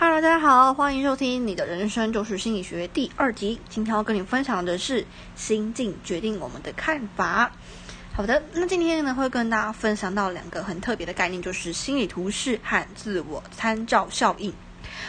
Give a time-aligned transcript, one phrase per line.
[0.00, 3.58] Hello，大家好，欢迎收听《你的人生就是心理学》第二集。
[3.68, 5.04] 今天要跟你分享的是
[5.34, 7.50] 心境决定我们的看法。
[8.14, 14.54] 好的，那今天呢会跟大家分享到两个很特别的概念，就是心理图示和自我参照效应。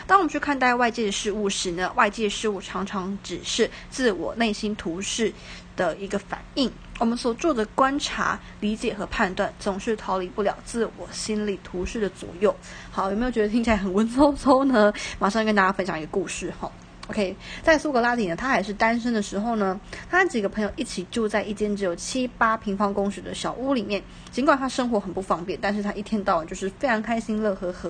[0.07, 5.31] 当我们去看待外界的事物时呢，外界事物常常只是自我内心图示
[5.75, 6.71] 的一个反应。
[6.99, 12.53] 我们所做的观察、理解和判断，总是逃离不了自我心理图示的左右。
[12.91, 14.91] 好，有没有觉得听起来很文绉绉呢？
[15.17, 16.69] 马上跟大家分享一个故事哈。
[17.07, 19.79] OK，在苏格拉底呢，他还是单身的时候呢，
[20.09, 24.03] 他几个朋友一起住在一间只有七八平方公尺的小屋里面。
[24.29, 27.89] 尽管他生活很不方便，但是他一天到晚就是非常开心、乐呵呵。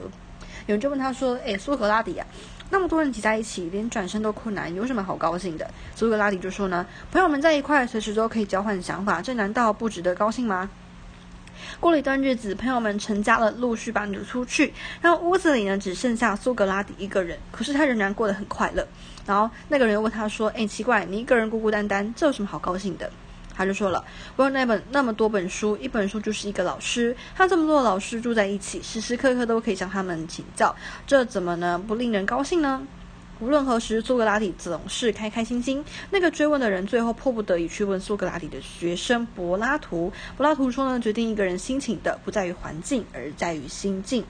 [0.70, 2.28] 有人就问他说：“诶，苏格拉底啊，
[2.70, 10.70] 那么多人挤在一起，连转身都困难，有什么好高兴的？”苏格拉底就说呢：“朋友们在一块，随时都可以交换想法，这难道不值得高兴吗？”
[11.80, 18.88] 过了一段日子，朋友们成家了，陆续搬了出去，然后屋子里呢只剩下苏格拉底一个人，可是他仍然过得很快乐。
[19.26, 23.12] 然后那个人又问他说：“诶，奇怪，你一个人孤孤单单，这有什么好高兴的？”
[23.60, 24.02] 他就说了
[24.38, 27.14] ：“我有那本那么多本书，一本书就是一个老师。
[27.36, 30.74] 他这么多的老师住在一起，时时刻刻都可以向他们请教，
[31.06, 32.88] 这怎么呢不令人高兴呢？
[33.42, 35.84] 无论何时，苏格拉底总是开开心心。
[36.10, 40.10] 那个追问的人最后迫不得已去问苏格拉底的学生柏拉图。
[40.38, 44.24] 柏拉图说呢，决定一个人心情的不在于环境，而在于心境。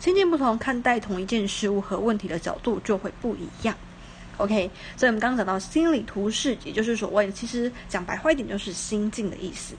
[0.00, 3.76] 心境不同，看待同一件事物和问题的角度就会不一样。”
[4.38, 9.74] OK，所以我们刚刚讲到心理图示，也就是所谓，其实讲白话一点就是心境的意思。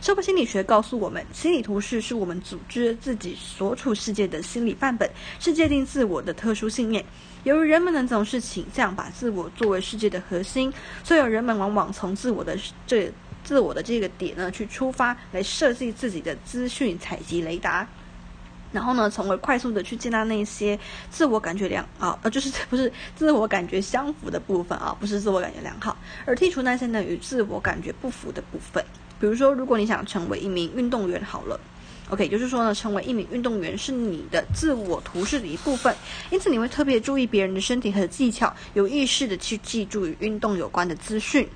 [0.00, 7.04] 社会心理学告诉我们，心理图示是我们组织自己所处世界的心理范本，是界定自我的特殊信念。
[7.44, 10.72] 由于人们呢总是倾向把自我作为世界的核心，
[11.04, 13.12] 所以人们往往从自我的这
[13.44, 17.86] 自我的这个点呢去出发，来设计自己的资讯采集雷达。
[18.76, 25.96] 然后呢，从而快速的去接纳那些自我感觉良啊，呃，就是 不是自我感觉相符的部分啊，不是自我感觉良好，
[26.26, 28.84] 而剔除那些呢与自我感觉不符的部分。
[29.18, 31.58] 比如说，如果你想成为一名运动员，好了。
[32.08, 35.92] OK，就是说呢，成为一名运动员是你的自我图示的一部分，
[36.30, 41.48] 因此你会特别注意别人的身体和技巧，有意识的去记住与运动有关的资讯。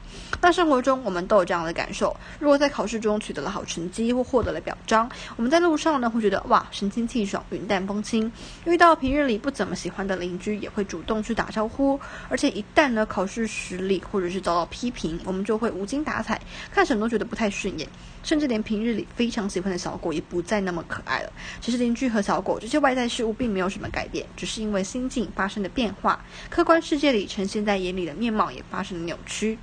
[0.43, 8.29] 那生活中我们都有这样的感受：如果在考试中取得了好成绩或获得了表彰，我们在路上呢会觉得哇神清气爽、云淡风轻；
[8.65, 12.01] 遇到平日里不怎么喜欢的邻居，也会主动去打招呼。
[12.29, 16.41] 而且一旦呢考试失利或者是遭到批评，我们就会无精打采，
[16.73, 17.89] 看什么都觉得不太顺眼，
[18.25, 20.40] 甚至连平日里非常喜欢的小狗也不。
[20.41, 21.33] 不再那么可爱了。
[21.61, 29.59] 其实邻居和小狗这些外在事物并没有什么改变，只是因为心境发生的变化，客观世界里呈现在眼里的面貌也发生了扭曲。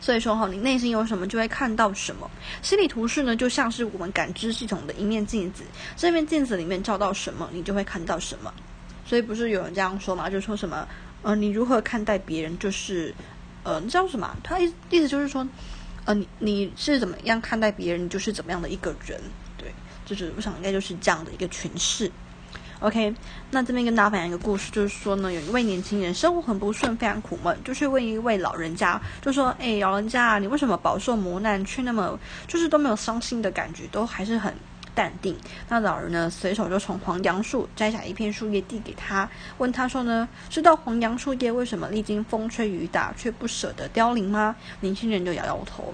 [0.00, 2.30] 所以说哈，你内心有什么就会看到什么。
[2.62, 5.64] 心理图示呢，就像是我们感知系统的一面镜子，
[5.96, 8.52] 这面镜子里面照到什么，你就会看到什么。
[9.04, 10.30] 所以不是有人这样说嘛？
[10.30, 10.86] 就说什么
[11.22, 13.12] 呃，你如何看待别人，就是
[13.64, 14.36] 呃，你知道什么？
[14.44, 15.46] 他意意思就是说，
[16.04, 19.20] 呃，你你是怎么样看待别人，你就是怎么样的一个人。
[20.08, 22.10] 就是我想应该就是这样的一个诠释
[22.80, 23.14] ，OK。
[23.50, 34.54] 那这边跟大家分享一个故事，就是说呢，有一位年轻人生活很不顺，非常苦闷，就去问一位老人家，就说：“哎，老人家，你为什么饱受磨难，却那么就是都没有伤心的感觉，都还是很
[34.94, 35.36] 淡定？”
[35.68, 45.92] 那老人呢，随手就从黄杨树摘下一片树叶递给他，问他说：“呢，知道黄杨树叶为什么历经风吹雨打却不舍得凋零吗？”年轻人就摇摇头。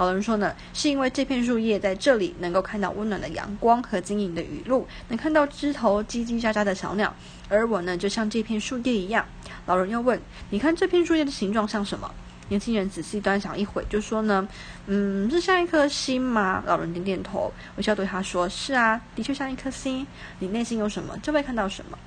[0.00, 7.14] 老人说呢，是因为这片树叶在这里能够看到温暖的阳光和晶莹的雨露，能看到枝头叽叽喳喳的小鸟，
[7.50, 9.22] 而我呢，就像这片树叶一样。
[9.66, 10.18] 老人又问
[10.48, 12.10] ：“你看这片树叶的形状像什么？”
[12.48, 14.48] 年轻人仔细端详一会，就说呢
[14.88, 20.06] ：“嗯，是像一颗心吗？”老人点点头，微笑对他说：“是啊，的确像一颗心。
[20.38, 21.98] 你内心有什么，就会看到什么。”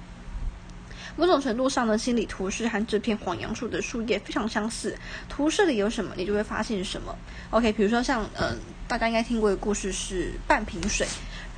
[1.15, 4.97] 某种程度上呢，心理图示和这片黄杨树的树叶非常相似。
[5.29, 7.15] 图示里有什么，你就会发现什么。
[7.51, 8.57] OK，比如说像嗯，
[8.87, 11.07] 大家应该听过的故事是半瓶水。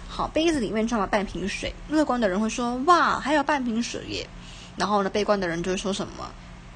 [0.09, 4.27] 好，杯子里面装了半瓶水，乐观的人会说哇，还有半瓶水耶。
[4.77, 6.31] 然后呢，悲观的人就会说什么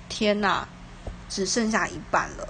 [0.07, 0.67] 天哪，
[1.27, 2.47] 只剩下一半了，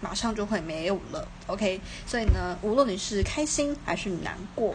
[0.00, 1.26] 马上就会没有了。
[1.46, 4.74] OK，所以呢，无论你是开心还是难过。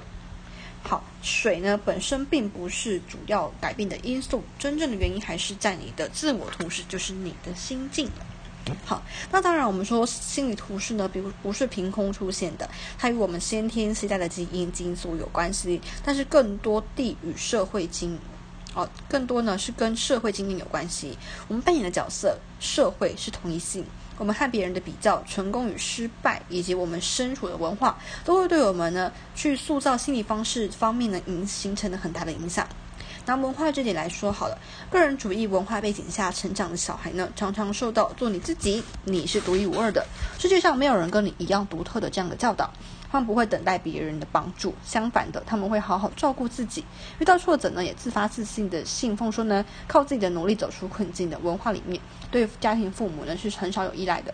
[0.87, 8.07] 好，水呢本身并不是主要改变的因素，真正的原因还是在你的自我图示，就是你的心境。
[8.85, 9.01] 好，
[9.31, 18.19] 那当然我们说心理图示呢，比如不是凭空出现的，它与我们先天携带的基因基因素有关系，但是更多地与社会经，
[18.75, 21.17] 哦，更多呢是跟社会经验有关系。
[21.47, 23.83] 我们扮演的角色，社会是同一性。
[24.17, 32.67] 我们和别人的比较，成功与失败，以及我们身处的文化，都会对我们呢去塑造心理方式方面呢影形成了很大的影响。
[33.27, 34.57] 拿文化这点来说好了，
[34.91, 40.05] 个人主义文化背景下成长的小孩呢，常常受到做你自己，你是独一无二的，
[40.37, 42.71] 世界上没有人跟你一样独特的这样的教导。
[43.11, 46.83] 他们不会等待别人的帮助，相反的，他们会好好照顾自己。
[47.19, 51.99] 遇到挫折呢，也自发自信的信奉说呢，靠自己的努力走出困境的文化里面，
[52.29, 54.33] 对家庭父母呢是很少有依赖的。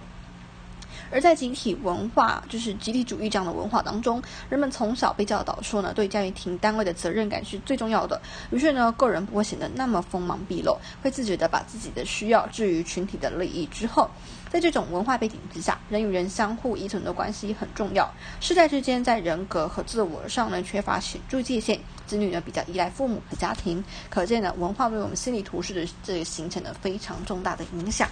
[1.10, 8.22] 而在集体文化，就是集体主义这样的文化当中，人们从小被教导说呢，对家庭单位的责任感是最重要的。
[8.52, 14.10] 于是呢，个人不会显得那么锋芒毕露，会自觉的把自己的需要置于群体的利益之后。
[14.50, 18.14] 在这种文化背景之下，人与人相互依存的关系很重要。
[18.42, 23.82] 世代之间在人格和自我上呢缺乏显著界限，子女呢比较依赖父母和家庭。
[24.10, 28.10] 可见呢，文化对我们心理图式的这个形成了非常重大的影响。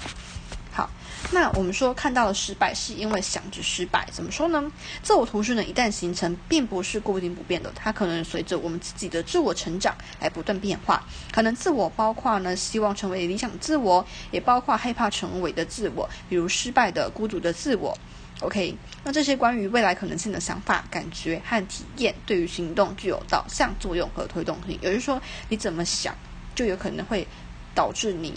[0.79, 0.89] 好，
[1.33, 4.07] 那我们说看到了失败，是因为想着失败。
[4.13, 4.71] 怎么说呢？
[5.03, 11.03] 自我图式呢，一旦形成，并不是固定不变的，它可能随着我们自己的自我成长来不断变化。
[11.33, 17.97] 可能自我包括呢，希望成为理想自我，也包括害怕成为的自我，比如失败的、孤独的自我。
[18.39, 18.73] OK，
[19.03, 24.79] 那这些关于未来可能性的想法、感觉和体验，对于行动具有导向作用和推动性。
[24.81, 26.15] 也就是说，你怎么想，
[26.55, 27.27] 就有可能会
[27.75, 28.33] 导致你。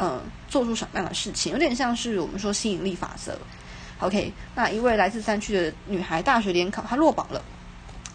[0.00, 0.18] 嗯，
[0.48, 3.38] 做出什么样的事情，有点像是我们说吸引力法则。
[3.98, 7.44] OK，那一位来自山区的女孩，大学联考她落榜了，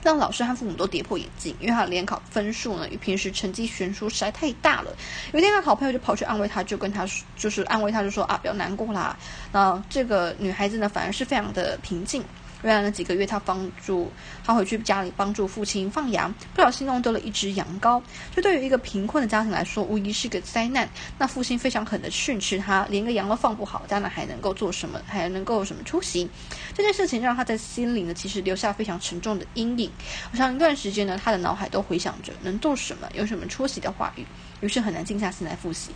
[0.02, 4.92] 让老师和父母都跌破眼镜，因为她联考分数呢与平时成绩悬殊实在太大了。
[5.32, 9.16] 有天，她好朋友就跑去安慰她，就跟她就是安慰她，就说啊，不要难过啦。
[9.52, 12.24] 那这个女孩子呢，反而是非常的平静。
[12.66, 14.12] 未来那几个月，他帮助
[14.44, 18.02] 他回去家里帮助父亲放羊，不小心弄丢了一只羊羔。
[18.36, 20.90] 这对于一个贫困的家庭来说，无疑是个灾难。
[21.20, 25.00] 那父亲非常狠的训斥他，连个羊都放不好，家长还能够做什么？
[25.06, 26.28] 还能够有什么出息？
[26.74, 29.92] 这件事情让他在心里呢，其实留下非常沉重的阴影。
[30.32, 34.26] 我想一段时间呢，他的脑海都回想着能做什么，有什么出息的话语，
[34.62, 35.92] 于是很难静下心来复习。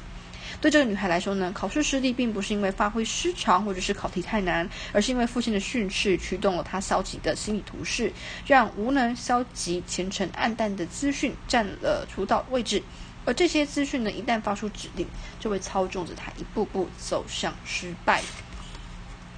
[0.61, 8.11] 对这个女孩来说呢，考试失利并不是因为发挥失常或者是考题太难，而是因为父亲的训斥驱动了她消极的心理图示，
[8.45, 12.81] 让无能、消极、虔诚、暗淡的资讯占了主导位置。
[13.25, 15.07] 而这些资讯呢，一旦发出指令，
[15.39, 18.23] 就会操纵着她一步步走向失败。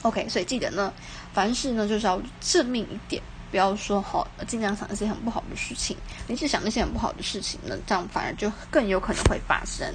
[0.03, 0.93] OK，所以记得呢，
[1.33, 3.21] 凡事呢就是要正面一点，
[3.51, 5.97] 不要说好，尽量想一些很不好的事情。
[6.27, 9.93] 你只想那些很不好的事情呢，这样反而就更有可能会发生。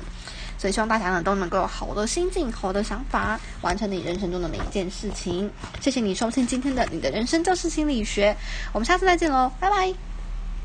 [0.58, 5.50] 所以希望大家呢都能够有好的心境、好的想法，完成你人生中的每一件事情。
[5.80, 8.32] 谢谢你收听今天的《你的人生就是心理学》，
[8.72, 10.15] 我们下次再见喽，拜拜。